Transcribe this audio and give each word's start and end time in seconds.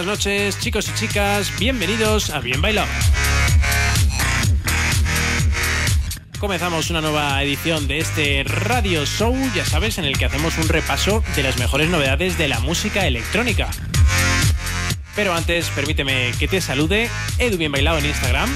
Buenas 0.00 0.18
noches, 0.18 0.58
chicos 0.58 0.88
y 0.88 0.94
chicas, 0.94 1.52
bienvenidos 1.58 2.30
a 2.30 2.40
Bien 2.40 2.62
Bailado. 2.62 2.88
Comenzamos 6.38 6.88
una 6.88 7.02
nueva 7.02 7.42
edición 7.42 7.86
de 7.86 7.98
este 7.98 8.42
radio 8.44 9.04
show, 9.04 9.36
ya 9.54 9.66
sabes, 9.66 9.98
en 9.98 10.06
el 10.06 10.16
que 10.16 10.24
hacemos 10.24 10.56
un 10.56 10.68
repaso 10.68 11.22
de 11.36 11.42
las 11.42 11.58
mejores 11.58 11.90
novedades 11.90 12.38
de 12.38 12.48
la 12.48 12.60
música 12.60 13.06
electrónica. 13.06 13.68
Pero 15.14 15.34
antes, 15.34 15.68
permíteme 15.68 16.32
que 16.38 16.48
te 16.48 16.62
salude, 16.62 17.10
Edu 17.36 17.58
Bien 17.58 17.70
Bailado 17.70 17.98
en 17.98 18.06
Instagram. 18.06 18.48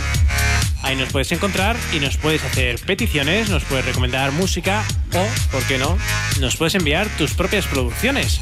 Ahí 0.82 0.96
nos 0.96 1.12
puedes 1.12 1.30
encontrar 1.30 1.76
y 1.92 2.00
nos 2.00 2.16
puedes 2.16 2.42
hacer 2.42 2.80
peticiones, 2.80 3.50
nos 3.50 3.64
puedes 3.64 3.84
recomendar 3.84 4.32
música 4.32 4.82
o, 5.12 5.52
¿por 5.52 5.62
qué 5.64 5.76
no?, 5.76 5.98
nos 6.40 6.56
puedes 6.56 6.74
enviar 6.74 7.06
tus 7.18 7.34
propias 7.34 7.66
producciones. 7.66 8.40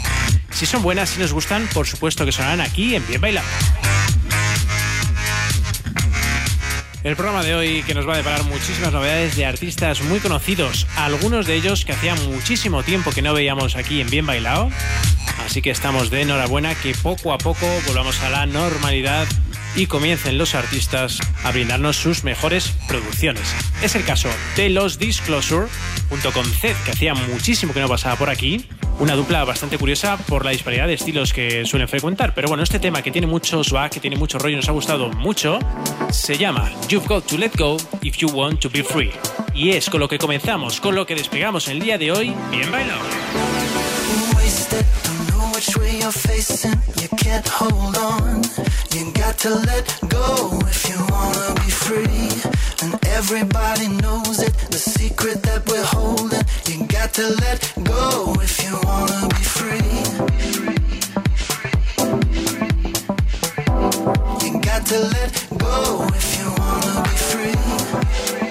Si 0.52 0.66
son 0.66 0.82
buenas, 0.82 1.10
si 1.10 1.20
nos 1.20 1.32
gustan, 1.32 1.68
por 1.74 1.86
supuesto 1.86 2.24
que 2.24 2.32
sonarán 2.32 2.60
aquí 2.60 2.94
en 2.94 3.06
Bien 3.06 3.20
Bailado. 3.20 3.46
El 7.02 7.16
programa 7.16 7.42
de 7.42 7.54
hoy 7.54 7.82
que 7.82 7.94
nos 7.94 8.08
va 8.08 8.14
a 8.14 8.16
deparar 8.18 8.44
muchísimas 8.44 8.92
novedades 8.92 9.34
de 9.34 9.44
artistas 9.44 10.02
muy 10.02 10.20
conocidos, 10.20 10.86
algunos 10.96 11.46
de 11.46 11.54
ellos 11.54 11.84
que 11.84 11.92
hacía 11.92 12.14
muchísimo 12.14 12.84
tiempo 12.84 13.10
que 13.10 13.22
no 13.22 13.34
veíamos 13.34 13.74
aquí 13.74 14.00
en 14.00 14.08
Bien 14.08 14.24
Bailado. 14.24 14.70
Así 15.44 15.62
que 15.62 15.70
estamos 15.70 16.10
de 16.10 16.22
enhorabuena 16.22 16.76
que 16.76 16.94
poco 16.94 17.32
a 17.32 17.38
poco 17.38 17.66
volvamos 17.88 18.20
a 18.20 18.30
la 18.30 18.46
normalidad 18.46 19.26
y 19.74 19.86
comiencen 19.86 20.38
los 20.38 20.54
artistas 20.54 21.18
a 21.42 21.50
brindarnos 21.50 21.96
sus 21.96 22.22
mejores 22.22 22.72
producciones. 22.86 23.52
Es 23.82 23.96
el 23.96 24.04
caso 24.04 24.28
de 24.56 24.68
los 24.68 24.98
Disclosure, 24.98 25.66
junto 26.08 26.32
con 26.32 26.44
Zed, 26.44 26.76
que 26.84 26.92
hacía 26.92 27.14
muchísimo 27.14 27.72
que 27.72 27.80
no 27.80 27.88
pasaba 27.88 28.16
por 28.16 28.30
aquí. 28.30 28.68
Una 28.98 29.14
dupla 29.14 29.44
bastante 29.44 29.78
curiosa 29.78 30.16
por 30.16 30.44
la 30.44 30.50
disparidad 30.52 30.86
de 30.86 30.94
estilos 30.94 31.32
que 31.32 31.64
suelen 31.64 31.88
frecuentar. 31.88 32.34
Pero 32.34 32.48
bueno, 32.48 32.62
este 32.62 32.78
tema 32.78 33.02
que 33.02 33.10
tiene 33.10 33.26
mucho 33.26 33.64
swag, 33.64 33.90
que 33.90 34.00
tiene 34.00 34.16
mucho 34.16 34.38
rollo, 34.38 34.56
nos 34.56 34.68
ha 34.68 34.72
gustado 34.72 35.08
mucho, 35.10 35.58
se 36.10 36.36
llama 36.36 36.70
You've 36.88 37.06
Got 37.06 37.26
to 37.26 37.36
Let 37.36 37.52
Go 37.58 37.76
If 38.02 38.16
You 38.18 38.28
Want 38.30 38.60
to 38.60 38.70
Be 38.70 38.84
Free. 38.84 39.10
Y 39.54 39.70
es 39.70 39.90
con 39.90 40.00
lo 40.00 40.08
que 40.08 40.18
comenzamos, 40.18 40.80
con 40.80 40.94
lo 40.94 41.06
que 41.06 41.14
despegamos 41.14 41.68
el 41.68 41.80
día 41.80 41.98
de 41.98 42.12
hoy. 42.12 42.34
Bien 42.50 42.70
bailado. 42.70 43.61
You're 46.02 46.10
facing. 46.10 46.78
You 47.00 47.08
can't 47.16 47.46
hold 47.46 47.96
on. 47.96 48.42
You 48.92 49.12
got 49.12 49.38
to 49.38 49.50
let 49.50 49.84
go 50.08 50.58
if 50.66 50.88
you 50.88 50.98
wanna 51.14 51.54
be 51.62 51.70
free. 51.70 52.28
And 52.82 52.92
everybody 53.06 53.88
knows 53.88 54.40
it. 54.40 54.52
The 54.70 54.78
secret 54.78 55.42
that 55.44 55.62
we're 55.68 55.88
holding. 55.96 56.44
You 56.68 56.86
got 56.88 57.14
to 57.14 57.26
let 57.44 57.58
go 57.84 58.34
if 58.40 58.54
you 58.64 58.72
wanna 58.88 59.28
be 59.36 59.44
free. 59.56 59.92
You 64.44 64.60
got 64.60 64.82
to 64.86 64.98
let 65.16 65.30
go 65.56 66.06
if 66.18 66.28
you 66.38 66.46
wanna 66.58 67.02
be 67.08 67.16
free. 67.30 68.41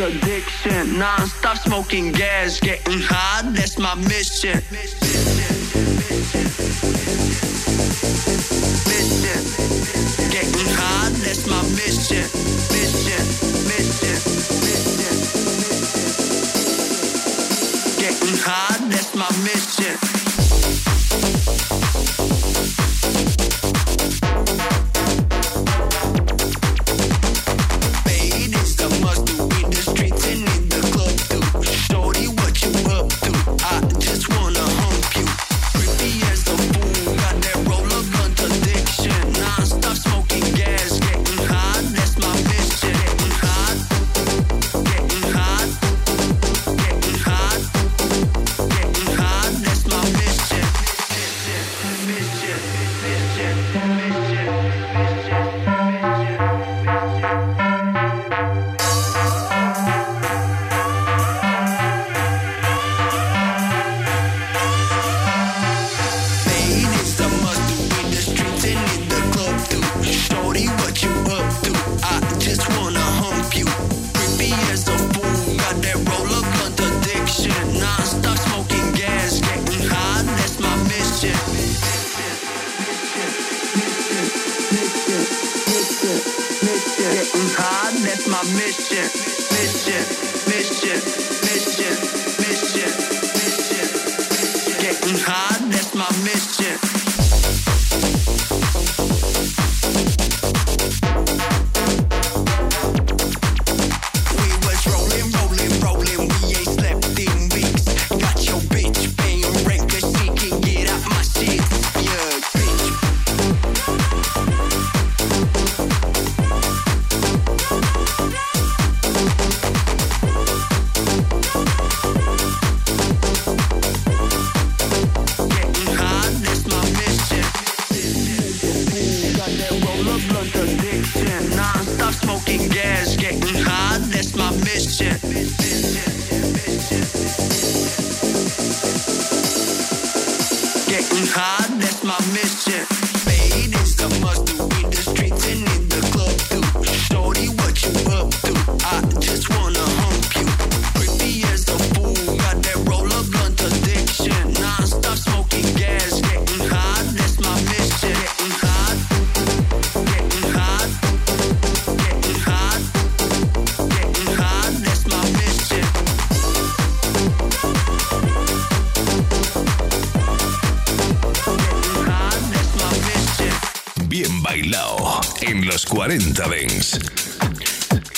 Addiction. 0.00 0.98
Non-stop 0.98 1.56
smoking 1.58 2.12
gas, 2.12 2.60
getting 2.60 3.00
high, 3.00 3.42
that's 3.52 3.78
my 3.78 3.94
mission. 3.94 4.54
Mission. 4.70 5.08
Getting 10.30 10.70
high, 10.76 11.10
that's 11.24 11.46
my 11.46 11.62
mission. 11.74 12.24
Mission, 12.74 13.24
mission, 13.66 14.18
mission. 14.62 15.16
Getting 17.98 18.38
high, 18.38 18.88
that's 18.88 19.14
my 19.14 19.28
mission. 19.42 20.27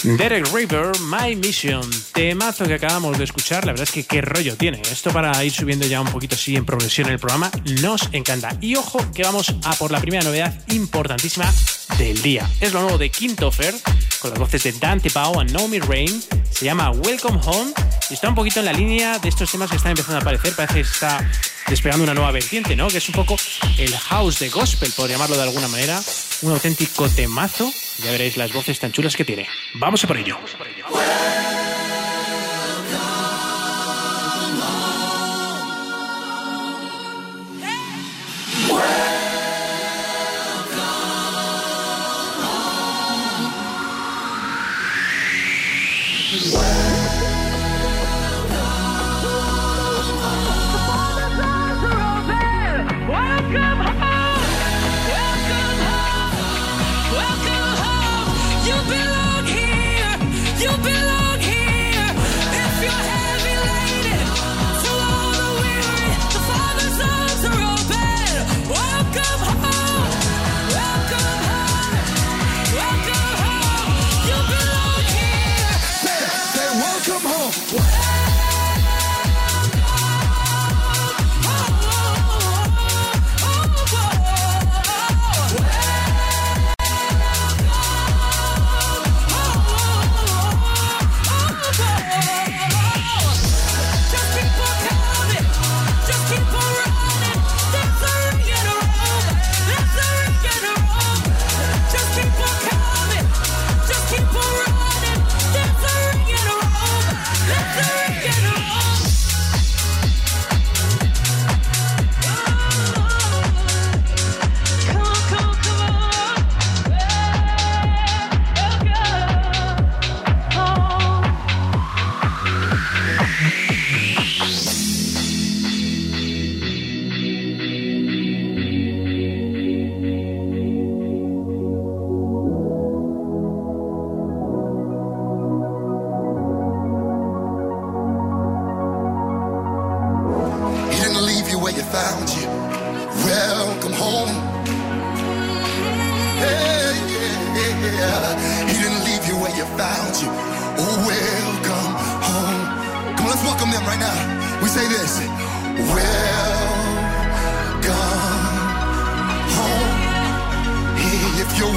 Derek 0.02 0.46
River, 0.54 0.92
My 1.00 1.36
Mission, 1.36 1.82
temazo 2.12 2.64
que 2.64 2.74
acabamos 2.74 3.18
de 3.18 3.24
escuchar, 3.24 3.66
la 3.66 3.72
verdad 3.72 3.86
es 3.86 3.92
que 3.92 4.04
qué 4.04 4.22
rollo 4.22 4.56
tiene. 4.56 4.80
Esto 4.90 5.12
para 5.12 5.44
ir 5.44 5.52
subiendo 5.52 5.86
ya 5.86 6.00
un 6.00 6.08
poquito 6.08 6.34
así 6.34 6.56
en 6.56 6.64
progresión 6.64 7.10
el 7.10 7.18
programa, 7.18 7.50
nos 7.82 8.08
encanta. 8.12 8.56
Y 8.62 8.76
ojo 8.76 8.98
que 9.12 9.22
vamos 9.22 9.54
a 9.64 9.74
por 9.76 9.90
la 9.90 10.00
primera 10.00 10.24
novedad 10.24 10.54
importantísima 10.68 11.52
del 11.98 12.22
día. 12.22 12.48
Es 12.60 12.72
lo 12.72 12.80
nuevo 12.80 12.96
de 12.96 13.10
Kintofer, 13.10 13.74
con 14.20 14.30
las 14.30 14.38
voces 14.38 14.62
de 14.62 14.72
Dante 14.72 15.10
Pau 15.10 15.42
y 15.42 15.52
Naomi 15.52 15.80
Rain. 15.80 16.22
Se 16.50 16.64
llama 16.64 16.90
Welcome 16.90 17.40
Home 17.44 17.72
y 18.08 18.14
está 18.14 18.30
un 18.30 18.34
poquito 18.34 18.60
en 18.60 18.66
la 18.66 18.72
línea 18.72 19.18
de 19.18 19.28
estos 19.28 19.50
temas 19.50 19.68
que 19.68 19.76
están 19.76 19.90
empezando 19.90 20.16
a 20.16 20.20
aparecer. 20.20 20.54
Parece 20.54 20.74
que 20.74 20.80
está 20.80 21.30
despegando 21.68 22.04
una 22.04 22.14
nueva 22.14 22.32
vertiente, 22.32 22.74
¿no? 22.74 22.88
Que 22.88 22.98
es 22.98 23.08
un 23.08 23.14
poco 23.14 23.36
el 23.76 23.94
house 23.94 24.38
de 24.38 24.48
gospel, 24.48 24.90
por 24.96 25.08
llamarlo 25.08 25.36
de 25.36 25.42
alguna 25.42 25.68
manera. 25.68 26.00
Un 26.42 26.52
auténtico 26.52 27.08
temazo. 27.08 27.70
Ya 28.02 28.10
veréis 28.10 28.36
las 28.36 28.52
voces 28.52 28.80
tan 28.80 28.92
chulas 28.92 29.16
que 29.16 29.24
tiene. 29.24 29.46
Vamos 29.74 30.02
a 30.04 30.06
por 30.06 30.16
ello. 30.16 30.38
Los 30.40 30.54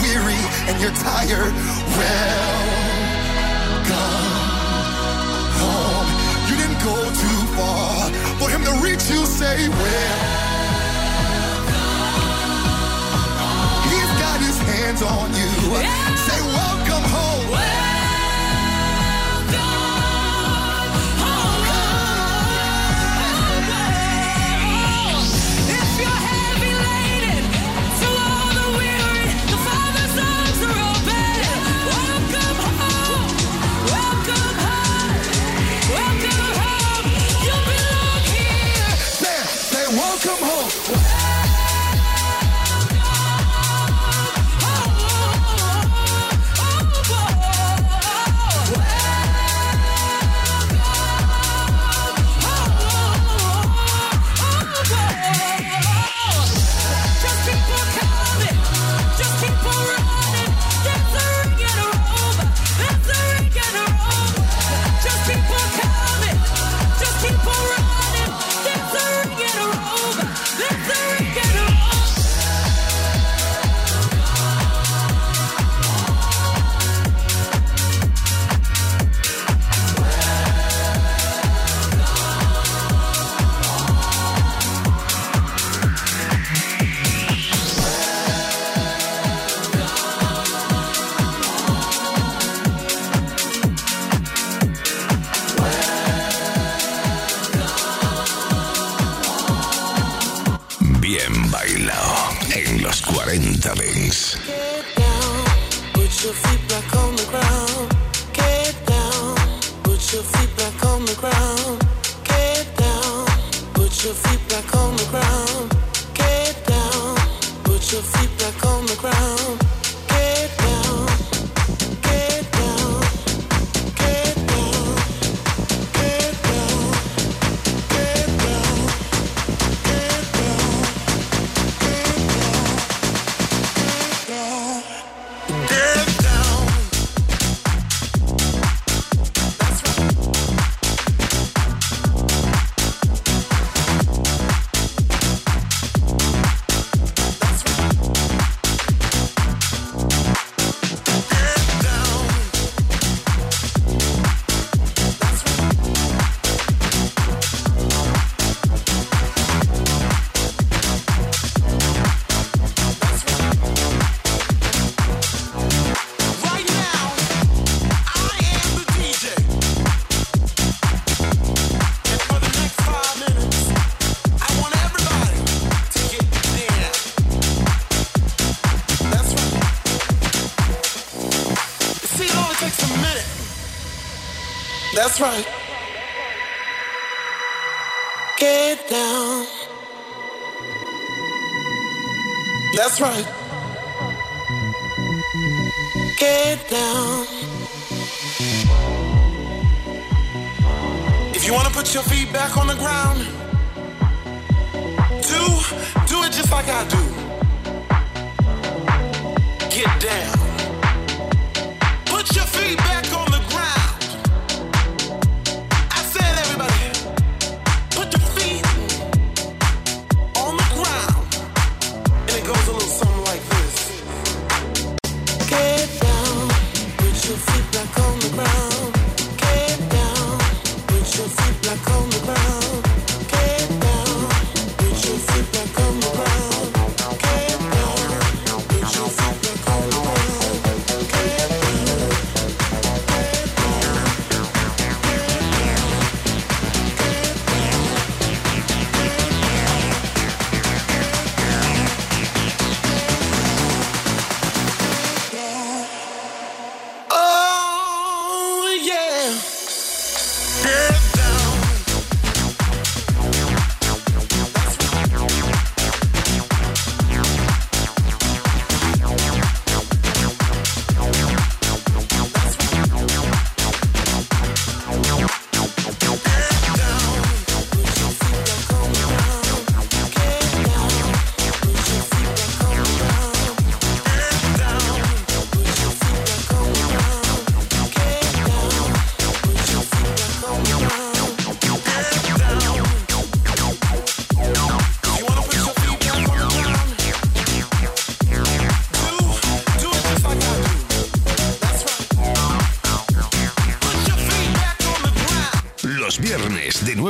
weary 0.01 0.41
and 0.69 0.75
you're 0.81 0.97
tired, 1.03 1.53
welcome 1.97 2.73
home. 5.61 6.09
You 6.49 6.55
didn't 6.57 6.81
go 6.83 6.97
too 7.23 7.41
far 7.57 8.09
for 8.39 8.49
him 8.49 8.63
to 8.65 8.73
reach 8.83 9.05
you. 9.09 9.25
Say 9.25 9.69
welcome. 9.69 10.43
He's 13.89 14.11
got 14.23 14.39
his 14.39 14.57
hands 14.71 15.01
on 15.01 15.29
you. 15.33 15.51
Yeah. 15.81 16.15
Say 16.27 16.39
welcome 16.41 17.05
home. 17.15 17.51
Well. 17.51 17.82
to 114.03 114.13
sleep 114.15 114.52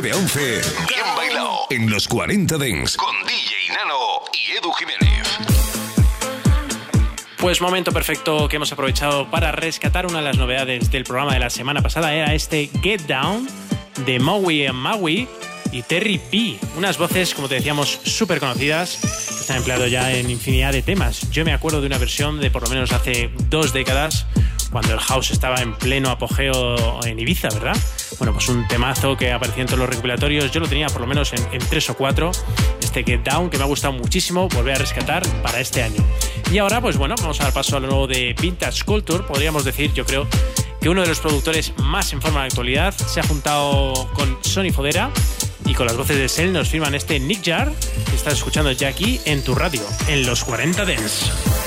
9 0.03 0.17
a 0.17 0.19
11. 0.19 0.62
Bien 0.89 1.05
bailado. 1.15 1.60
En 1.69 1.89
los 1.89 2.10
40 2.10 2.57
Dents. 2.57 2.98
Con 2.98 3.15
DJ 3.25 3.74
Nano 3.74 4.22
y 4.33 4.51
Edu 4.51 4.69
Jiménez. 4.74 5.29
Pues 7.38 7.62
momento 7.62 7.93
perfecto 7.93 8.50
que 8.50 8.57
hemos 8.57 8.69
aprovechado 8.74 9.31
para 9.31 9.53
rescatar 9.53 10.05
una 10.05 10.17
de 10.17 10.25
las 10.25 10.38
novedades 10.38 10.91
del 10.91 11.05
programa 11.05 11.33
de 11.33 11.39
la 11.39 11.50
semana 11.50 11.81
pasada. 11.81 12.13
Era 12.13 12.33
este 12.33 12.69
Get 12.81 13.03
Down 13.03 13.48
de 14.05 14.19
Maui 14.19 14.65
and 14.65 14.77
Maui 14.77 15.25
y 15.72 15.83
Terry 15.83 16.17
P. 16.17 16.60
Unas 16.75 16.98
voces, 16.98 17.33
como 17.33 17.48
te 17.48 17.55
decíamos, 17.55 17.88
súper 18.03 18.41
conocidas 18.41 18.98
que 18.98 19.07
se 19.07 19.53
han 19.53 19.60
empleado 19.60 19.88
ya 19.88 20.12
en 20.12 20.29
infinidad 20.29 20.74
de 20.74 20.81
temas. 20.81 21.31
Yo 21.31 21.45
me 21.45 21.53
acuerdo 21.53 21.79
de 21.79 21.88
una 21.88 21.98
versión 21.98 22.41
de 22.41 22.51
por 22.51 22.63
lo 22.63 22.67
menos 22.67 22.91
hace 22.91 23.31
dos 23.48 23.72
décadas 23.72 24.25
cuando 24.69 24.91
el 24.93 25.00
house 25.00 25.31
estaba 25.31 25.62
en 25.62 25.75
pleno 25.75 26.10
apogeo 26.10 27.05
en 27.05 27.19
Ibiza, 27.19 27.48
¿verdad? 27.50 27.77
Bueno, 28.20 28.34
pues 28.34 28.48
un 28.50 28.67
temazo 28.67 29.17
que 29.17 29.32
aparecía 29.32 29.62
en 29.62 29.67
todos 29.67 29.79
los 29.79 29.89
recopilatorios. 29.89 30.51
Yo 30.51 30.60
lo 30.60 30.67
tenía 30.67 30.88
por 30.88 31.01
lo 31.01 31.08
menos 31.08 31.34
en, 31.34 31.41
en 31.51 31.60
tres 31.60 31.89
o 31.89 31.96
cuatro. 31.96 32.32
Este 32.82 33.03
Get 33.03 33.24
Down, 33.24 33.50
que 33.50 33.58
me 33.58 33.63
ha 33.63 33.67
gustado 33.67 33.93
muchísimo, 33.93 34.48
volver 34.50 34.75
a 34.75 34.79
rescatar 34.79 35.24
para 35.41 35.60
este 35.60 35.84
año. 35.84 36.03
Y 36.51 36.58
ahora, 36.60 36.82
pues 36.82 36.98
bueno, 36.98 37.15
vamos 37.20 37.39
a 37.41 37.46
dar 37.46 37.53
paso 37.53 37.77
a 37.77 37.79
lo 37.79 37.88
nuevo 37.88 38.08
de 38.08 38.36
Vintage 38.39 38.84
Culture. 38.84 39.24
Podríamos 39.24 39.65
decir, 39.65 39.91
yo 39.93 40.05
creo, 40.05 40.27
que 40.84 40.89
uno 40.89 41.01
de 41.01 41.08
los 41.08 41.22
productores 41.22 41.74
más 41.77 42.11
en 42.11 42.22
forma 42.22 42.42
de 42.42 42.48
actualidad 42.48 42.94
se 42.94 43.22
ha 43.22 43.24
juntado 43.24 43.94
con 44.14 44.38
Sony 44.44 44.72
Fodera 44.74 45.11
y 45.66 45.74
con 45.75 45.88
las 45.88 45.96
voces 45.96 46.18
de 46.18 46.27
Sel 46.27 46.51
nos 46.51 46.68
firman 46.68 46.94
este 46.94 47.22
Nick 47.22 47.42
Jar 47.42 47.72
que 48.09 48.16
estás 48.16 48.33
escuchando 48.33 48.70
ya 48.74 48.90
aquí 48.90 49.20
en 49.24 49.44
tu 49.46 49.55
radio, 49.55 49.81
en 50.09 50.25
los 50.25 50.44
40 50.44 50.83
Dents. 50.83 51.63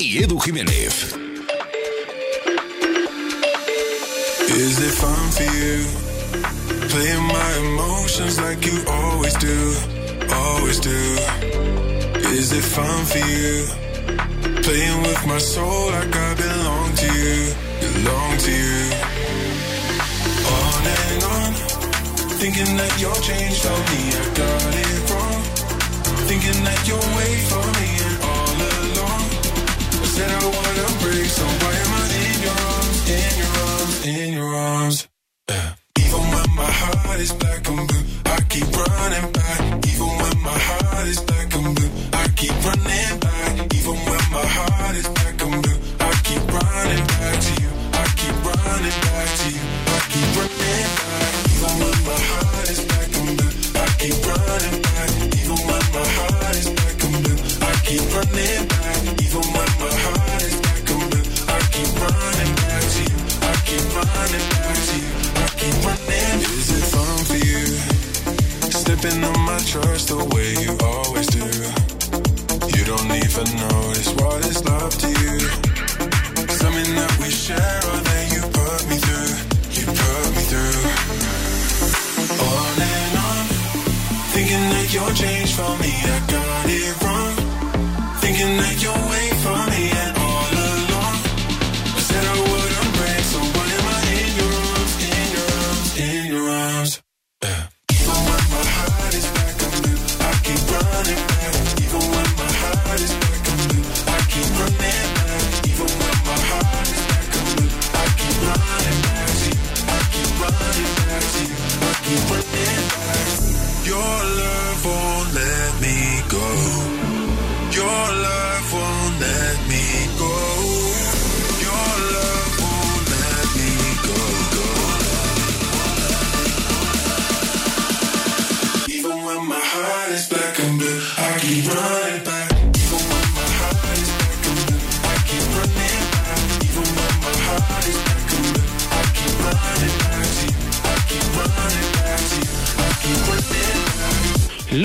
Y 0.00 0.22
Edu 0.22 0.38
Jiménez. 0.38 1.14
Is 4.48 4.78
it 4.78 4.94
fun 5.02 5.30
for 5.36 5.48
you? 5.60 5.84
Playing 6.88 7.24
my 7.24 7.50
emotions 7.64 8.40
like 8.40 8.64
you 8.64 8.82
always 8.88 9.34
do, 9.34 9.74
always 10.32 10.80
do. 10.80 11.00
Is 12.32 12.52
it 12.52 12.64
fun 12.64 13.04
for 13.12 13.18
you? 13.18 13.66
Playing 14.62 15.02
with 15.02 15.26
my 15.26 15.38
soul 15.38 15.90
like 15.90 16.16
I 16.16 16.34
belong 16.34 16.94
to 17.02 17.08
you, 17.20 17.54
belong 17.80 18.38
to 18.38 18.52
you. 18.64 18.82
On 20.56 20.82
and 20.98 21.22
on, 21.36 21.52
thinking 22.40 22.76
that 22.76 22.92
you're 23.00 23.20
changed 23.20 23.66
on 23.66 23.80
me, 23.92 24.02
I 24.16 24.24
got 24.40 24.74
it 24.84 25.10
wrong. 25.10 25.42
Thinking 26.28 26.64
that 26.64 26.88
you're 26.88 27.08
wait 27.16 27.40
for 27.50 27.66
me 27.80 27.99
that 30.20 30.30
I 30.30 30.44
wanna 30.56 30.86
break. 31.00 31.28
So 31.38 31.44
why 31.60 31.74
am 31.82 31.92
I 32.00 32.04
in 32.24 32.36
your 32.46 32.58
arms, 32.72 32.98
in 33.18 33.32
your 33.42 33.54
arms, 33.68 33.96
in 34.06 34.32
your 34.38 34.52
arms? 34.54 34.98
Even 36.04 36.22
when 36.32 36.48
my 36.60 36.70
heart 36.80 37.20
is 37.20 37.32
black. 37.32 37.49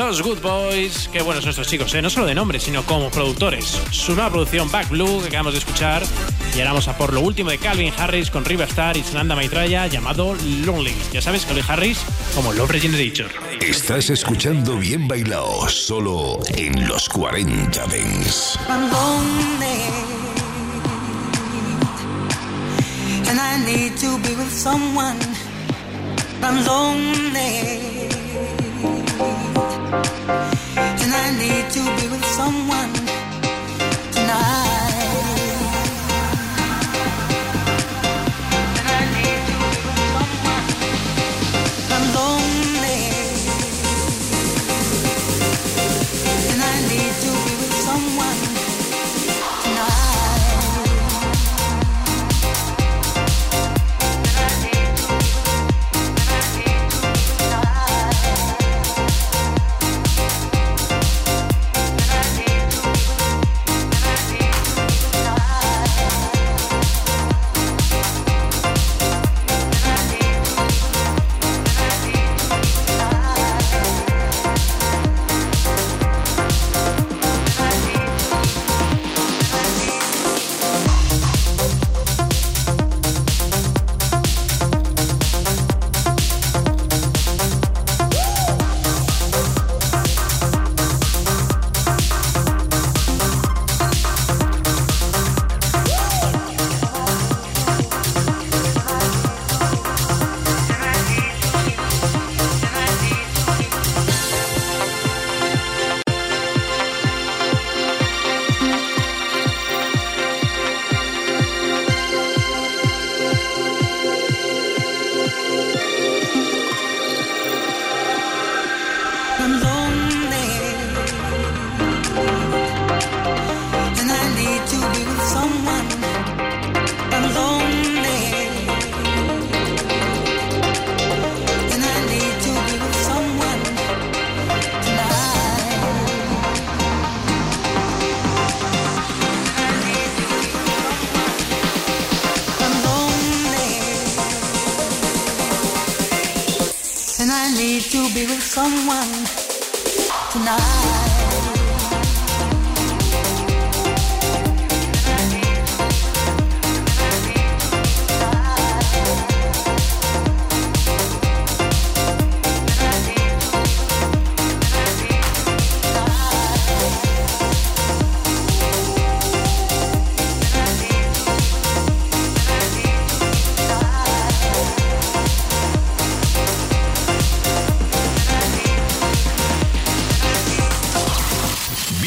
Los 0.08 0.22
Good 0.22 0.40
Boys, 0.40 1.10
que 1.12 1.24
buenos 1.24 1.44
son 1.44 1.50
estos 1.50 1.68
chicos, 1.68 1.92
¿eh? 1.96 2.02
no 2.02 2.12
solo 2.12 2.28
de 2.28 2.36
nombre, 2.36 2.60
sino 2.60 2.84
como 2.86 3.10
productores. 3.10 3.82
Su 3.90 4.14
nueva 4.14 4.30
producción 4.30 4.70
Back 4.70 4.90
Blue, 4.90 5.20
que 5.20 5.30
acabamos 5.30 5.54
de 5.54 5.60
escuchar, 5.60 6.04
y 6.54 6.60
ahora 6.60 6.74
vamos 6.74 6.88
a 6.88 6.96
por 6.96 7.12
lo 7.12 7.22
último 7.22 7.50
de 7.50 7.58
Calvin 7.58 7.92
Harris 7.98 8.30
con 8.30 8.46
Riverstar 8.46 8.98
y 8.98 9.04
Sananda 9.04 9.36
Maitraya, 9.36 9.88
llamado 9.88 10.36
Lonely. 10.64 10.94
Ya 11.12 11.24
sabes, 11.24 11.46
Calvin 11.48 11.64
Harris 11.68 11.98
como 12.36 12.54
Love 12.54 12.70
Regenerator. 12.70 13.32
Estás 13.60 14.12
escuchando 14.12 14.78
Bien 14.78 15.08
Bailao, 15.08 15.68
solo 15.70 16.40
en 16.50 16.88
los 16.88 17.10
40 17.10 17.88
Dents. 17.88 18.60
And 23.28 23.40
I 23.40 23.58
need 23.66 23.98
to 23.98 24.20
be 24.20 24.36
with 24.36 24.52
someone. 24.52 25.18
I'm 26.44 26.64
lonely. 26.64 28.15
And 29.98 31.12
I 31.14 31.28
need 31.40 31.66
to 31.72 31.82
be 31.98 32.08
with 32.12 32.26
someone 32.26 32.94
tonight. 34.12 34.65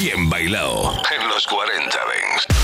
bien 0.01 0.31
bailado 0.31 0.93
en 1.11 1.29
los 1.29 1.45
40 1.47 1.89
Dents. 1.89 2.58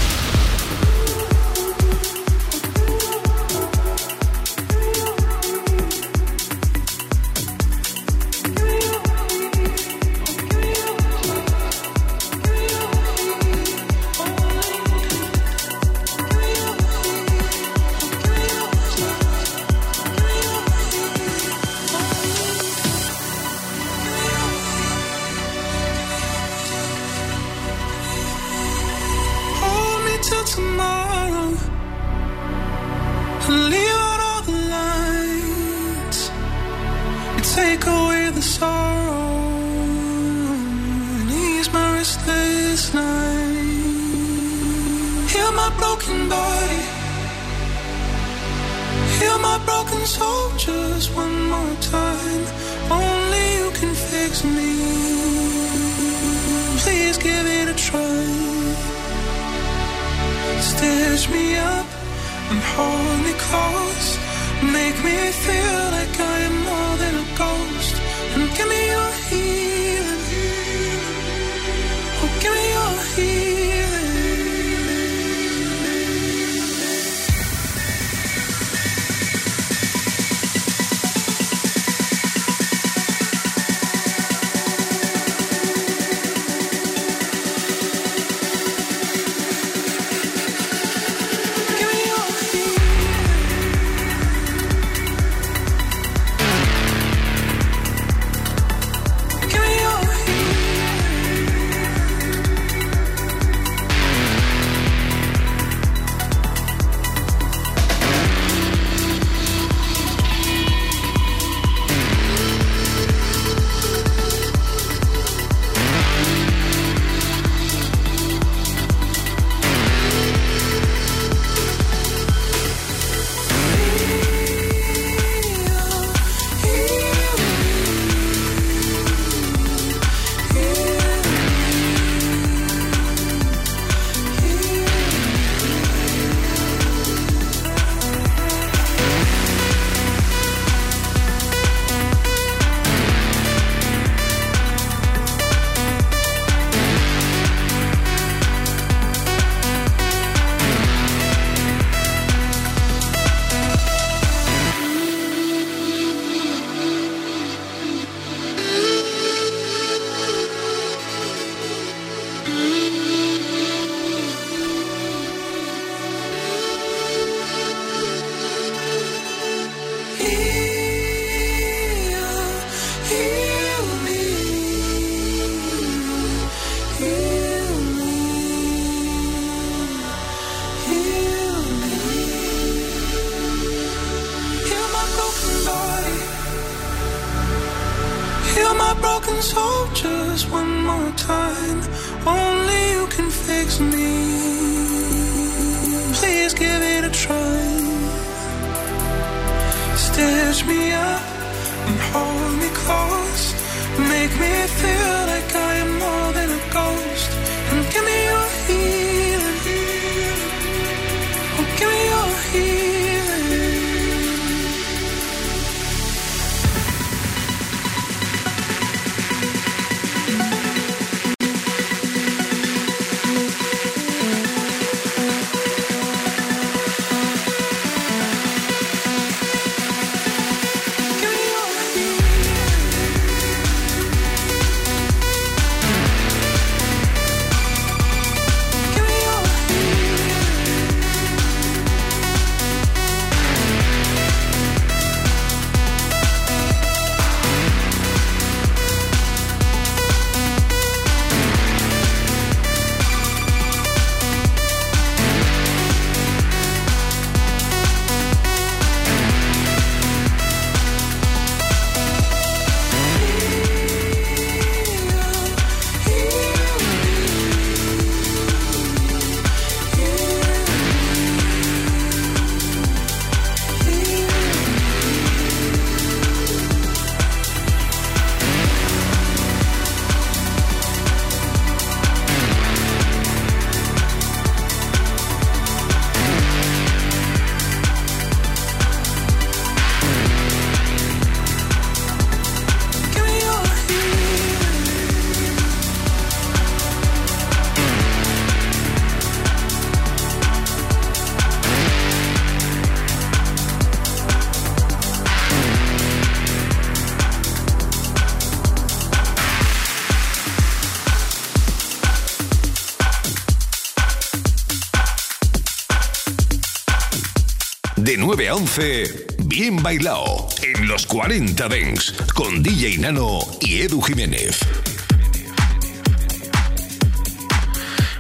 9 318.37 318.49
a 318.49 318.55
11, 318.57 319.27
bien 319.45 319.81
bailao 319.81 320.49
en 320.61 320.89
los 320.89 321.07
40 321.07 321.69
Dents 321.69 322.13
con 322.35 322.65
DJ 322.65 322.99
Nano 322.99 323.39
y 323.61 323.83
Edu 323.83 324.03
Jiménez. 324.03 324.59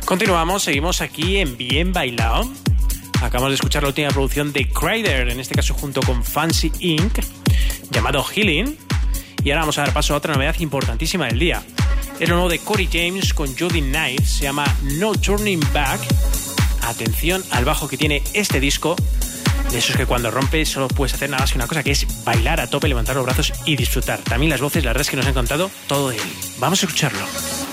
Continuamos, 0.05 0.63
seguimos 0.63 1.01
aquí 1.01 1.39
en 1.39 1.57
Bien 1.57 1.93
Bailao. 1.93 2.49
Acabamos 3.23 3.51
de 3.51 3.55
escuchar 3.57 3.83
la 3.83 3.89
última 3.89 4.11
producción 4.11 4.53
de 4.53 4.69
Crider, 4.69 5.31
en 5.31 5.41
este 5.41 5.57
caso 5.57 5.75
junto 5.75 6.01
con 6.01 6.23
Fancy 6.23 6.71
Inc., 6.79 7.19
llamado 7.91 8.23
Healing. 8.23 8.79
Y 9.43 9.51
ahora 9.51 9.63
vamos 9.63 9.79
a 9.79 9.81
dar 9.83 9.93
paso 9.93 10.15
a 10.15 10.19
otra 10.19 10.33
novedad 10.33 10.55
importantísima 10.61 11.27
del 11.27 11.41
día. 11.41 11.61
Es 12.21 12.29
lo 12.29 12.37
nuevo 12.37 12.51
de 12.51 12.61
Corey 12.61 12.89
James 12.93 13.35
con 13.35 13.53
Jody 13.59 13.83
Knight. 13.83 14.23
Se 14.23 14.45
llama 14.45 14.65
No 14.97 15.13
Turning 15.15 15.65
Back. 15.73 16.01
Atención 16.83 17.43
al 17.51 17.65
bajo 17.65 17.89
que 17.89 17.97
tiene 17.97 18.23
este 18.33 18.61
disco. 18.61 18.95
De 19.71 19.79
esos 19.79 19.97
que 19.97 20.07
cuando 20.07 20.31
rompes 20.31 20.69
solo 20.69 20.89
puedes 20.89 21.15
hacer 21.15 21.31
nada 21.31 21.43
más 21.43 21.53
que 21.53 21.59
una 21.59 21.67
cosa, 21.67 21.83
que 21.83 21.91
es 21.91 22.25
bailar 22.25 22.61
a 22.61 22.69
tope, 22.69 22.89
levantar 22.89 23.17
los 23.17 23.25
brazos 23.25 23.53
y 23.65 23.77
disfrutar. 23.77 24.21
También 24.21 24.51
las 24.51 24.61
voces, 24.61 24.85
la 24.85 24.91
verdad 24.91 25.03
es 25.03 25.11
que 25.11 25.17
nos 25.17 25.27
han 25.27 25.35
contado 25.35 25.71
todo 25.89 26.11
de 26.11 26.17
él. 26.17 26.23
Vamos 26.59 26.83
a 26.83 26.87
escucharlo. 26.87 27.64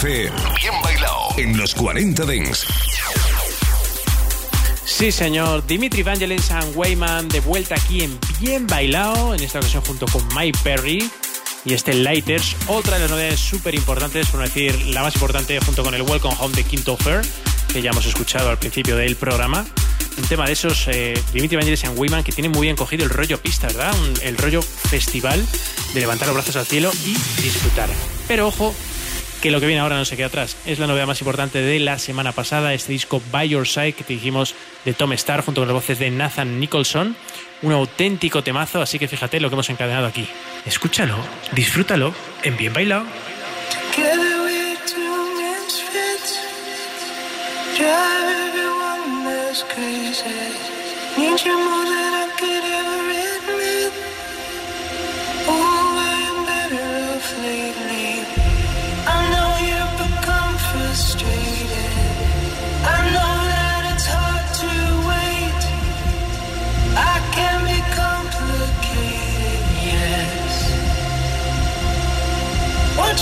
15. 0.00 0.30
Bien 0.60 0.74
bailado 0.84 1.28
en 1.38 1.56
los 1.56 1.74
40 1.74 2.24
Dents. 2.24 2.66
Sí, 4.84 5.10
señor. 5.10 5.66
Dimitri 5.66 6.04
Vangelis 6.04 6.52
and 6.52 6.76
Wayman 6.76 7.28
de 7.28 7.40
vuelta 7.40 7.74
aquí 7.74 8.02
en 8.02 8.16
Bien 8.38 8.66
Bailado, 8.68 9.34
en 9.34 9.42
esta 9.42 9.58
ocasión 9.58 9.82
junto 9.82 10.06
con 10.06 10.22
Mike 10.36 10.58
Perry 10.62 11.10
y 11.64 11.74
este 11.74 11.94
Lighters, 11.94 12.54
otra 12.68 12.94
de 12.94 13.00
las 13.00 13.10
novedades 13.10 13.40
súper 13.40 13.74
importantes, 13.74 14.28
por 14.28 14.38
no 14.38 14.46
decir 14.46 14.72
la 14.86 15.02
más 15.02 15.14
importante, 15.14 15.58
junto 15.58 15.82
con 15.82 15.92
el 15.94 16.02
Welcome 16.02 16.36
Home 16.38 16.54
de 16.54 16.62
Quinto 16.62 16.96
Fair, 16.96 17.22
que 17.72 17.82
ya 17.82 17.90
hemos 17.90 18.06
escuchado 18.06 18.50
al 18.50 18.58
principio 18.58 18.94
del 18.94 19.16
programa. 19.16 19.66
Un 20.16 20.24
tema 20.24 20.46
de 20.46 20.52
esos, 20.52 20.86
eh, 20.88 21.20
Dimitri 21.32 21.56
Vangelis 21.56 21.84
and 21.84 21.98
Wayman, 21.98 22.22
que 22.22 22.30
tienen 22.30 22.52
muy 22.52 22.68
bien 22.68 22.76
cogido 22.76 23.02
el 23.04 23.10
rollo 23.10 23.40
pista, 23.40 23.66
¿verdad? 23.66 23.92
Un, 24.00 24.14
el 24.22 24.36
rollo 24.36 24.62
festival 24.62 25.44
de 25.92 26.00
levantar 26.00 26.28
los 26.28 26.36
brazos 26.36 26.54
al 26.54 26.66
cielo 26.66 26.92
y 27.04 27.14
disfrutar. 27.42 27.88
Pero 28.28 28.48
ojo, 28.48 28.74
que 29.40 29.50
lo 29.50 29.60
que 29.60 29.66
viene 29.66 29.80
ahora 29.80 29.96
no 29.96 30.04
se 30.04 30.16
queda 30.16 30.26
atrás. 30.26 30.56
Es 30.66 30.78
la 30.78 30.86
novedad 30.86 31.06
más 31.06 31.20
importante 31.20 31.60
de 31.60 31.78
la 31.78 31.98
semana 31.98 32.32
pasada, 32.32 32.74
este 32.74 32.92
disco 32.92 33.22
By 33.30 33.48
Your 33.48 33.66
Side 33.66 33.92
que 33.92 34.04
te 34.04 34.14
dijimos 34.14 34.54
de 34.84 34.94
Tom 34.94 35.12
Starr 35.12 35.44
junto 35.44 35.60
con 35.60 35.68
las 35.68 35.74
voces 35.74 35.98
de 35.98 36.10
Nathan 36.10 36.58
Nicholson. 36.58 37.16
Un 37.62 37.72
auténtico 37.72 38.42
temazo, 38.42 38.80
así 38.80 38.98
que 38.98 39.08
fíjate 39.08 39.40
lo 39.40 39.48
que 39.48 39.54
hemos 39.54 39.70
encadenado 39.70 40.06
aquí. 40.06 40.28
Escúchalo, 40.64 41.16
disfrútalo 41.52 42.14
en 42.42 42.56
Bien 42.56 42.72
Bailado. 42.72 43.04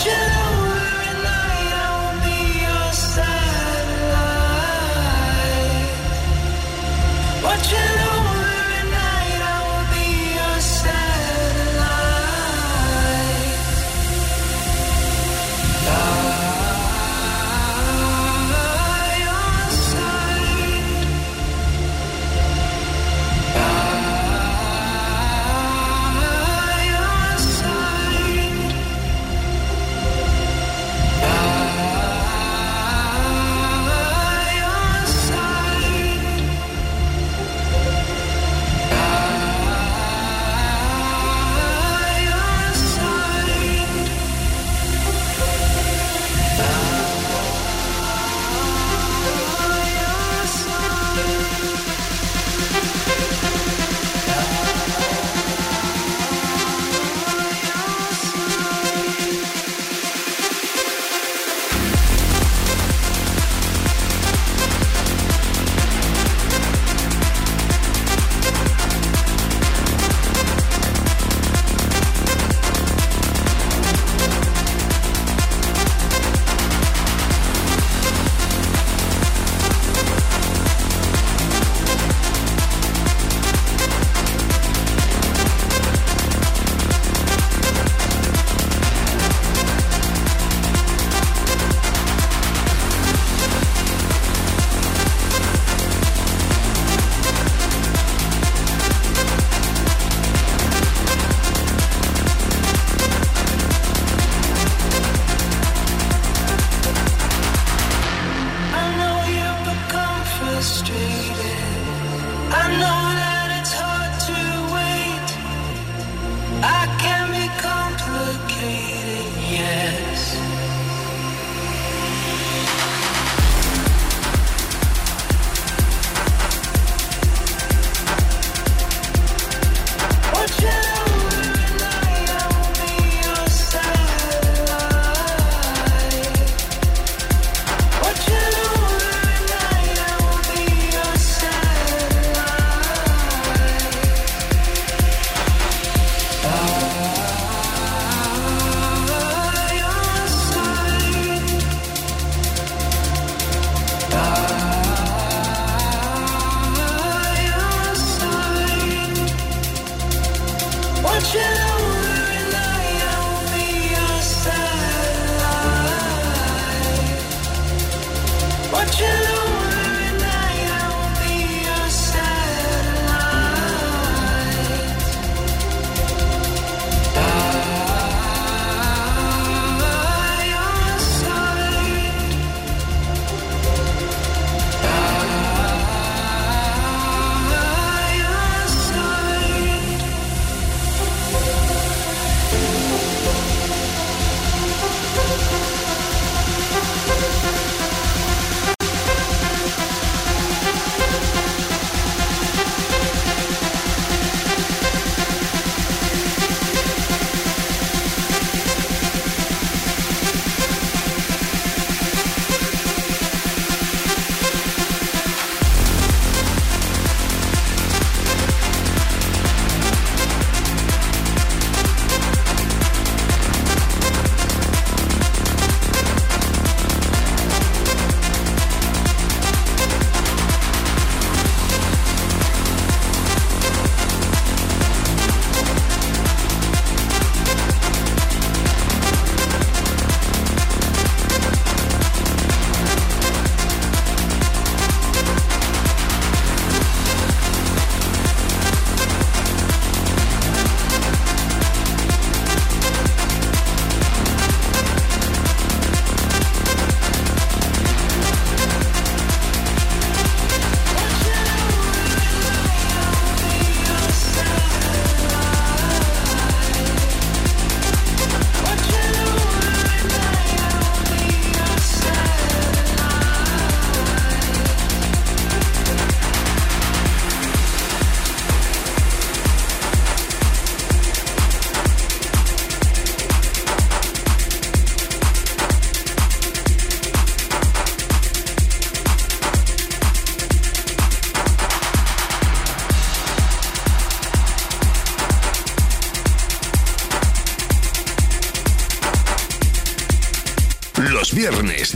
Want 0.07 0.36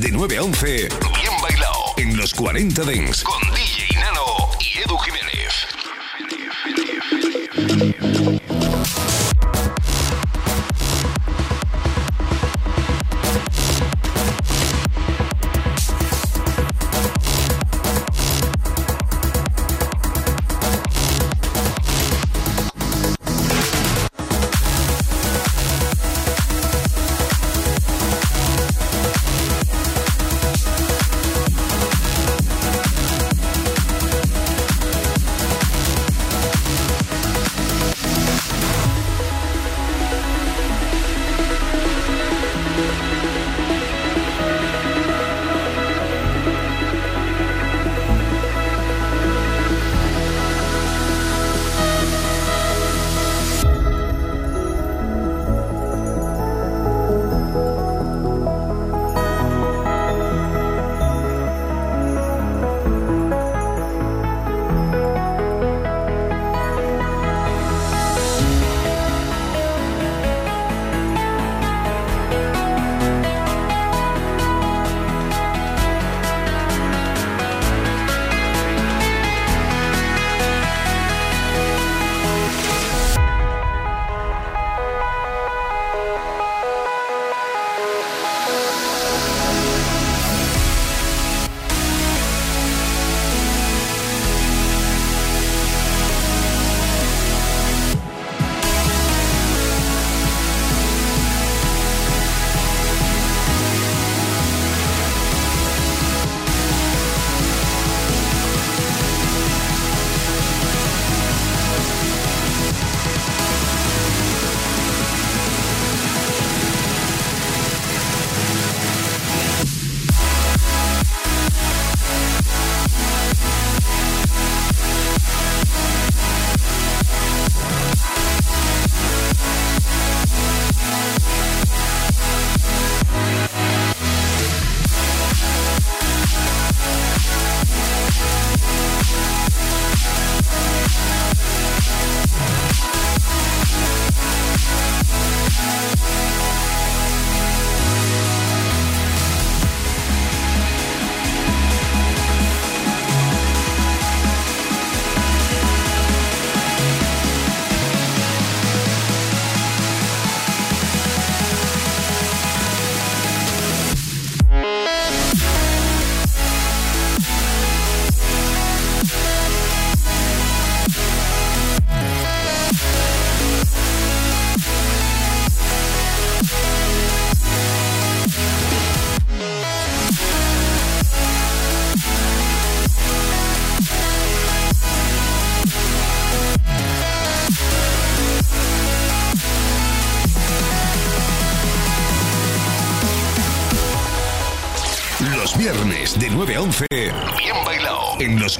de 0.00 0.10
9 0.10 0.36
a 0.38 0.42
11, 0.42 0.66
bien 0.66 1.32
bailado 1.42 1.74
en 1.98 2.16
los 2.16 2.32
40 2.32 2.82
Dents. 2.84 3.24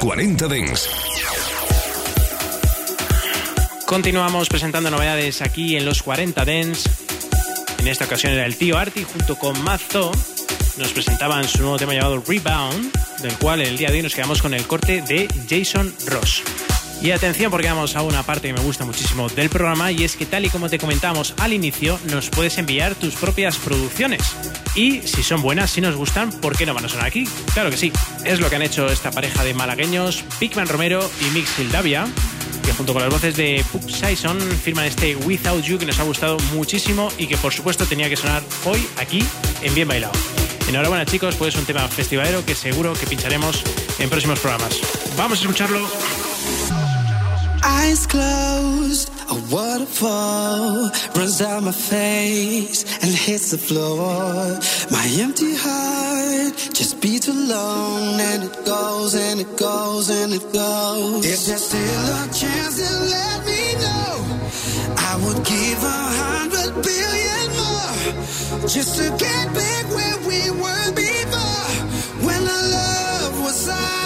40 0.00 0.48
Dents. 0.48 0.88
Continuamos 3.84 4.48
presentando 4.48 4.90
novedades 4.90 5.42
aquí 5.42 5.76
en 5.76 5.84
los 5.84 6.02
40 6.02 6.42
Dents. 6.46 6.88
En 7.78 7.86
esta 7.86 8.06
ocasión 8.06 8.32
era 8.32 8.46
el 8.46 8.56
tío 8.56 8.78
Arti 8.78 9.04
junto 9.04 9.36
con 9.36 9.62
Mazo. 9.62 10.10
Nos 10.78 10.92
presentaban 10.92 11.46
su 11.46 11.60
nuevo 11.60 11.76
tema 11.76 11.92
llamado 11.92 12.22
Rebound, 12.26 12.90
del 13.20 13.34
cual 13.34 13.60
el 13.60 13.76
día 13.76 13.90
de 13.90 13.98
hoy 13.98 14.02
nos 14.02 14.14
quedamos 14.14 14.40
con 14.40 14.54
el 14.54 14.66
corte 14.66 15.02
de 15.02 15.28
Jason 15.48 15.94
Ross. 16.06 16.42
Y 17.02 17.12
atención 17.12 17.50
porque 17.50 17.66
vamos 17.66 17.96
a 17.96 18.02
una 18.02 18.22
parte 18.22 18.48
que 18.48 18.52
me 18.52 18.60
gusta 18.60 18.84
muchísimo 18.84 19.28
del 19.30 19.48
programa 19.48 19.90
y 19.90 20.04
es 20.04 20.16
que 20.16 20.26
tal 20.26 20.44
y 20.44 20.50
como 20.50 20.68
te 20.68 20.78
comentamos 20.78 21.34
al 21.38 21.54
inicio, 21.54 21.98
nos 22.10 22.28
puedes 22.28 22.58
enviar 22.58 22.94
tus 22.94 23.14
propias 23.14 23.56
producciones. 23.56 24.20
Y 24.74 25.00
si 25.02 25.22
son 25.22 25.40
buenas, 25.40 25.70
si 25.70 25.80
nos 25.80 25.96
gustan, 25.96 26.30
¿por 26.30 26.56
qué 26.56 26.66
no 26.66 26.74
van 26.74 26.84
a 26.84 26.88
sonar 26.90 27.06
aquí? 27.06 27.26
Claro 27.54 27.70
que 27.70 27.78
sí. 27.78 27.90
Es 28.24 28.38
lo 28.38 28.50
que 28.50 28.56
han 28.56 28.62
hecho 28.62 28.86
esta 28.86 29.10
pareja 29.10 29.42
de 29.44 29.54
malagueños, 29.54 30.22
Pigman 30.38 30.68
Romero 30.68 31.10
y 31.22 31.30
Mix 31.30 31.58
Hildavia, 31.58 32.06
que 32.64 32.72
junto 32.74 32.92
con 32.92 33.00
las 33.00 33.10
voces 33.10 33.34
de 33.34 33.64
Puck 33.72 33.88
Sison 33.88 34.38
firman 34.38 34.84
este 34.84 35.16
Without 35.16 35.64
You 35.64 35.78
que 35.78 35.86
nos 35.86 35.98
ha 36.00 36.02
gustado 36.02 36.36
muchísimo 36.52 37.10
y 37.16 37.26
que 37.26 37.38
por 37.38 37.54
supuesto 37.54 37.86
tenía 37.86 38.10
que 38.10 38.16
sonar 38.16 38.42
hoy 38.66 38.86
aquí 38.98 39.24
en 39.62 39.74
Bien 39.74 39.88
Bailado. 39.88 40.12
Enhorabuena 40.68 41.06
chicos, 41.06 41.34
pues 41.36 41.54
es 41.54 41.60
un 41.60 41.66
tema 41.66 41.88
festivalero 41.88 42.44
que 42.44 42.54
seguro 42.54 42.92
que 42.92 43.06
pincharemos 43.06 43.64
en 43.98 44.10
próximos 44.10 44.38
programas. 44.38 44.78
Vamos 45.16 45.38
a 45.38 45.42
escucharlo. 45.42 46.29
Eyes 47.82 48.06
closed, 48.06 49.08
a 49.30 49.36
waterfall 49.54 50.90
runs 51.16 51.38
down 51.38 51.64
my 51.64 51.72
face 51.72 52.84
and 53.02 53.10
hits 53.10 53.52
the 53.52 53.58
floor. 53.58 54.60
My 54.90 55.06
empty 55.24 55.54
heart 55.56 56.54
just 56.78 57.00
beats 57.00 57.28
alone, 57.28 58.20
and 58.20 58.44
it 58.44 58.64
goes 58.66 59.14
and 59.14 59.40
it 59.40 59.56
goes 59.56 60.10
and 60.10 60.30
it 60.34 60.46
goes. 60.52 61.24
If 61.24 61.46
there's 61.46 61.64
still 61.70 62.04
a 62.22 62.28
chance, 62.40 62.76
then 62.80 62.98
let 63.16 63.38
me 63.48 63.62
know. 63.84 64.12
I 65.10 65.12
would 65.22 65.40
give 65.54 65.80
a 65.82 66.00
hundred 66.22 66.72
billion 66.88 67.46
more 67.60 68.68
just 68.68 68.90
to 68.98 69.06
get 69.24 69.44
back 69.60 69.84
where 69.96 70.18
we 70.28 70.40
were 70.62 70.88
before. 71.04 71.70
When 72.26 72.42
our 72.54 72.66
love 72.78 73.40
was 73.40 73.56
solid 73.56 73.99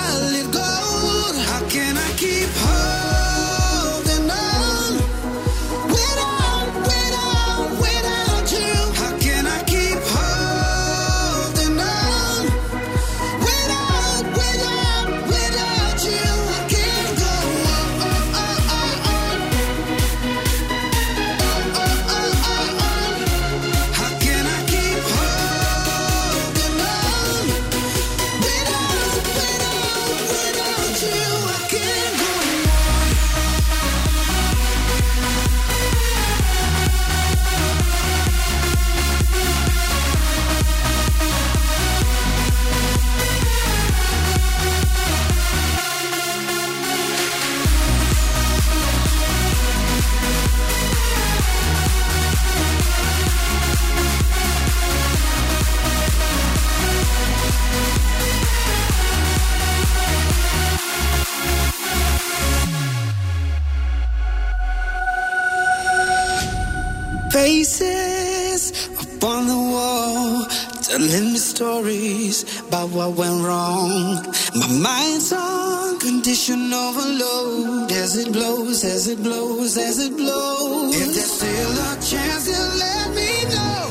Faces 67.65 68.91
upon 69.01 69.47
the 69.47 69.57
wall, 69.57 70.45
telling 70.83 71.33
me 71.33 71.39
stories 71.39 72.45
about 72.61 72.91
what 72.91 73.17
went 73.17 73.43
wrong. 73.43 74.21
My 74.55 74.69
mind's 74.69 75.33
on 75.33 75.99
condition 75.99 76.71
overload 76.75 77.91
as 77.93 78.19
it 78.19 78.35
blows, 78.35 78.85
as 78.85 79.09
it 79.09 79.23
blows, 79.23 79.79
as 79.79 79.99
it 79.99 80.15
blows. 80.15 80.95
If 80.95 81.15
there's 81.15 81.33
still 81.41 81.73
a 81.89 81.93
chance, 82.05 82.45
then 82.53 82.69
let 82.85 83.07
me 83.17 83.33
know. 83.55 83.85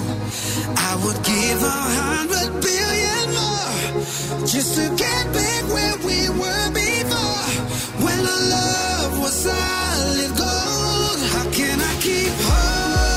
I 0.77 0.93
would 1.03 1.19
give 1.25 1.59
a 1.63 1.79
hundred 1.99 2.51
billion 2.61 3.25
more 3.39 4.45
just 4.45 4.75
to 4.77 4.85
get 5.03 5.23
back 5.33 5.63
where 5.73 5.97
we 6.05 6.29
were 6.29 6.69
before. 6.77 7.45
When 8.05 8.19
our 8.19 8.43
love 8.55 9.19
was 9.19 9.33
solid 9.33 10.31
gold, 10.37 11.19
how 11.33 11.49
can 11.49 11.81
I 11.81 11.93
keep 12.01 12.33
holding 12.45 13.12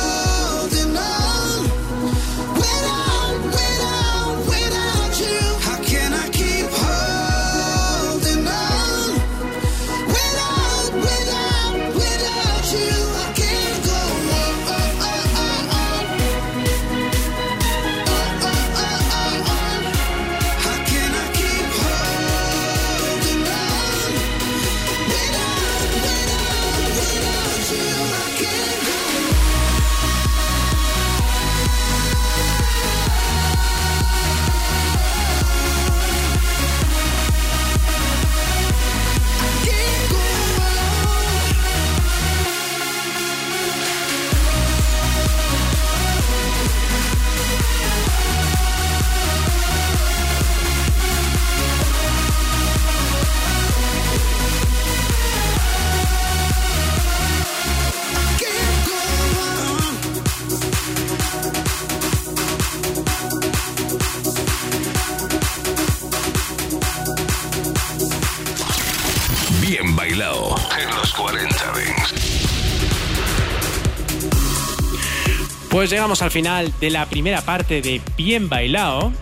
Pues 75.86 75.92
llegamos 75.92 76.20
al 76.20 76.32
final 76.32 76.74
de 76.80 76.90
la 76.90 77.06
primera 77.06 77.42
parte 77.42 77.80
de 77.80 78.00
Bien 78.16 78.48
Bailao. 78.48 79.12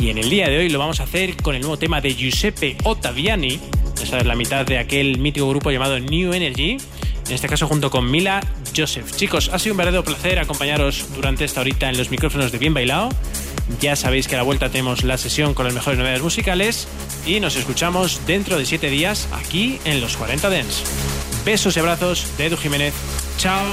Y 0.00 0.10
en 0.10 0.18
el 0.18 0.30
día 0.30 0.48
de 0.48 0.56
hoy 0.56 0.68
lo 0.68 0.78
vamos 0.78 1.00
a 1.00 1.02
hacer 1.02 1.36
con 1.38 1.56
el 1.56 1.62
nuevo 1.62 1.78
tema 1.78 2.00
de 2.00 2.14
Giuseppe 2.14 2.76
Ottaviani. 2.84 3.58
Esa 4.00 4.18
es 4.18 4.24
la 4.24 4.36
mitad 4.36 4.64
de 4.64 4.78
aquel 4.78 5.18
mítico 5.18 5.48
grupo 5.48 5.72
llamado 5.72 5.98
New 5.98 6.32
Energy. 6.32 6.76
En 7.26 7.32
este 7.32 7.48
caso 7.48 7.66
junto 7.66 7.90
con 7.90 8.08
Mila 8.08 8.40
Joseph. 8.76 9.16
Chicos, 9.16 9.50
ha 9.52 9.58
sido 9.58 9.72
un 9.72 9.78
verdadero 9.78 10.04
placer 10.04 10.38
acompañaros 10.38 11.06
durante 11.16 11.44
esta 11.44 11.60
horita 11.60 11.88
en 11.88 11.98
los 11.98 12.08
micrófonos 12.08 12.52
de 12.52 12.58
Bien 12.58 12.72
Bailao. 12.72 13.08
Ya 13.80 13.96
sabéis 13.96 14.28
que 14.28 14.36
a 14.36 14.38
la 14.38 14.44
vuelta 14.44 14.68
tenemos 14.68 15.02
la 15.02 15.18
sesión 15.18 15.54
con 15.54 15.64
las 15.64 15.74
mejores 15.74 15.98
novedades 15.98 16.22
musicales. 16.22 16.86
Y 17.26 17.40
nos 17.40 17.56
escuchamos 17.56 18.20
dentro 18.28 18.58
de 18.58 18.64
siete 18.64 18.90
días 18.90 19.26
aquí 19.32 19.80
en 19.84 20.00
los 20.00 20.16
40 20.16 20.50
Dents. 20.50 20.84
Besos 21.44 21.76
y 21.76 21.80
abrazos 21.80 22.28
de 22.38 22.46
Edu 22.46 22.56
Jiménez. 22.58 22.94
Chao. 23.38 23.64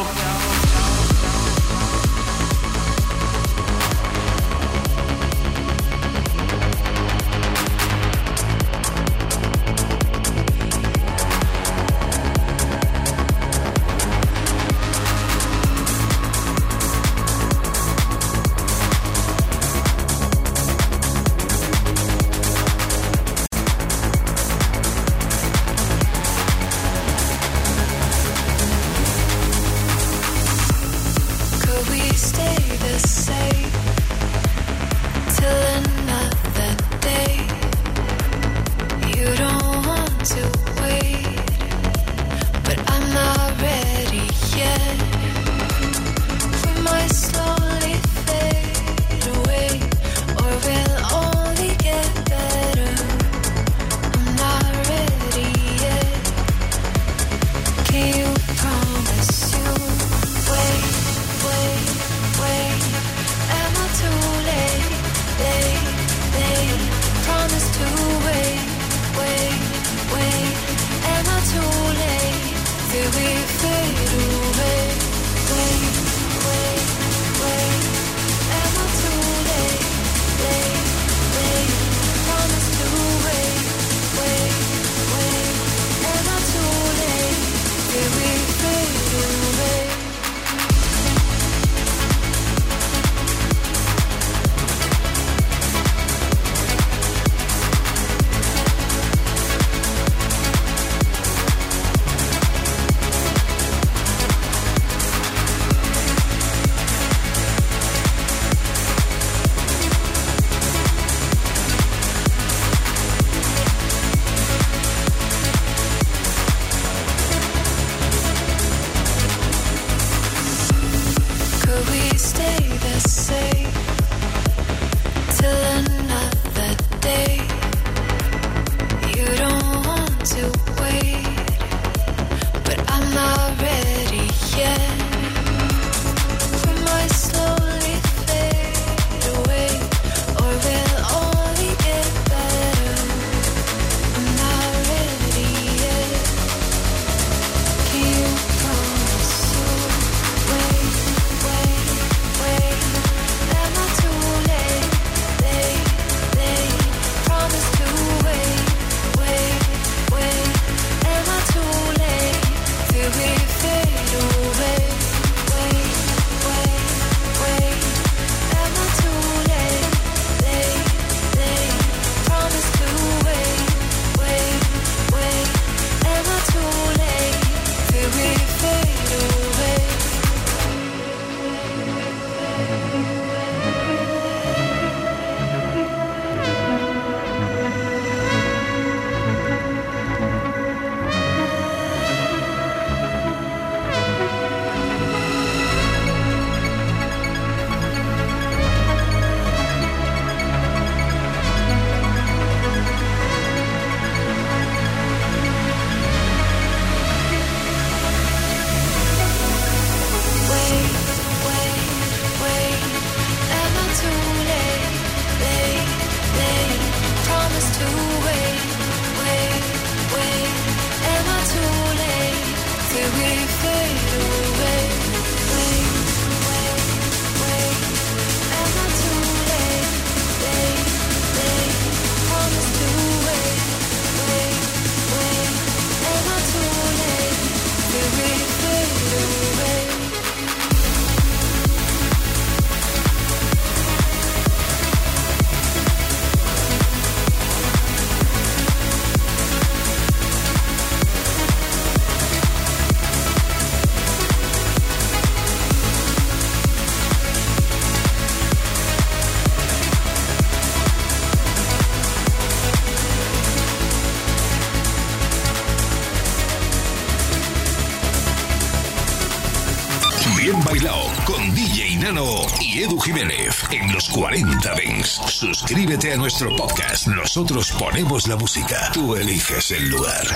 40 274.18 274.74
Dents. 274.74 275.22
Suscríbete 275.28 276.12
a 276.12 276.18
nuestro 276.18 276.56
podcast. 276.56 277.06
Nosotros 277.06 277.72
ponemos 277.78 278.28
la 278.28 278.36
música. 278.36 278.90
Tú 278.92 279.16
eliges 279.16 279.70
el 279.70 279.90
lugar. 279.90 280.28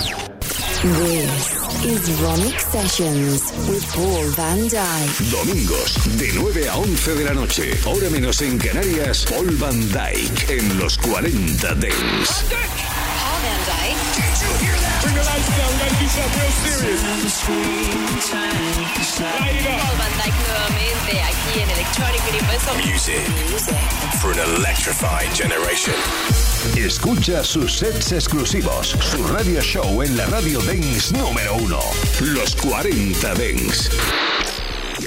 This 0.84 1.58
is 1.84 2.22
Ronic 2.22 2.60
Sessions 2.60 3.52
with 3.68 3.84
Paul 3.96 4.30
Van 4.38 4.70
Dyke. 4.70 5.32
Domingos 5.32 5.98
de 6.20 6.32
9 6.32 6.70
a 6.70 6.78
11 6.78 7.16
de 7.16 7.26
la 7.26 7.34
noche. 7.34 7.72
Hora 7.86 8.08
menos 8.12 8.44
en 8.44 8.60
Canarias. 8.60 9.26
Paul 9.28 9.50
Van 9.58 9.80
Dyke 9.90 10.60
en 10.60 10.78
los 10.78 11.00
40 11.00 11.74
Dents. 11.74 12.46
Bring 15.12 15.24
the 15.24 15.30
lights 15.30 15.50
down, 15.58 15.72
we 15.72 15.80
gotta 15.80 16.00
do 16.00 16.08
something 16.08 16.40
real 16.40 16.52
serious. 16.52 17.02
Music. 22.88 23.28
For 24.22 24.32
an 24.32 24.40
electrified 24.56 25.34
generation. 25.34 25.96
Escucha 26.78 27.44
sus 27.44 27.74
sets 27.74 28.12
exclusivos, 28.14 28.96
su 29.00 29.28
radio 29.28 29.62
show 29.62 30.02
en 30.02 30.16
la 30.16 30.26
radio 30.28 30.62
Dance 30.62 31.14
número 31.14 31.56
uno. 31.56 31.80
Los 32.22 32.56
40 32.56 33.34
Dance. 33.34 33.90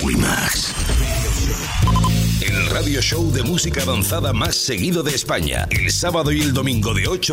Wimax. 0.02 0.74
El 2.40 2.66
radio 2.66 3.00
show 3.00 3.32
de 3.32 3.42
música 3.42 3.82
avanzada 3.82 4.34
más 4.34 4.54
seguido 4.54 5.02
de 5.02 5.14
España. 5.14 5.66
El 5.70 5.90
sábado 5.90 6.30
y 6.30 6.42
el 6.42 6.52
domingo 6.52 6.92
de 6.92 7.08
8 7.08 7.32